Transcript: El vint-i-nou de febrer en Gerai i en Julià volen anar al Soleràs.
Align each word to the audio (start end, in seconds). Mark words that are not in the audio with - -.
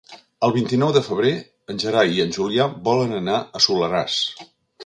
El 0.45 0.53
vint-i-nou 0.53 0.93
de 0.95 1.03
febrer 1.07 1.33
en 1.73 1.83
Gerai 1.85 2.15
i 2.17 2.25
en 2.25 2.35
Julià 2.39 2.67
volen 2.91 3.15
anar 3.23 3.39
al 3.43 3.67
Soleràs. 3.67 4.21